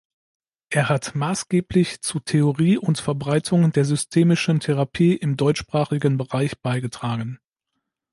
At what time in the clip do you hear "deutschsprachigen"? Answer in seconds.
5.37-6.17